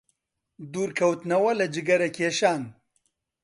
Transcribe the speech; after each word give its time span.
دوورکەوتنەوە 0.71 1.51
لە 1.59 1.65
جگەرەکێشان 1.75 2.63